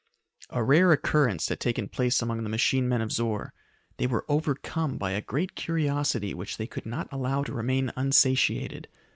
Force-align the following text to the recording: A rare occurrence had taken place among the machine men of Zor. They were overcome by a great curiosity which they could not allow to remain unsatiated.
A 0.49 0.63
rare 0.63 0.91
occurrence 0.91 1.47
had 1.49 1.59
taken 1.59 1.87
place 1.87 2.23
among 2.23 2.41
the 2.41 2.49
machine 2.49 2.89
men 2.89 3.01
of 3.01 3.11
Zor. 3.11 3.53
They 3.97 4.07
were 4.07 4.25
overcome 4.27 4.97
by 4.97 5.11
a 5.11 5.21
great 5.21 5.53
curiosity 5.53 6.33
which 6.33 6.57
they 6.57 6.65
could 6.65 6.87
not 6.87 7.07
allow 7.11 7.43
to 7.43 7.53
remain 7.53 7.91
unsatiated. 7.95 8.87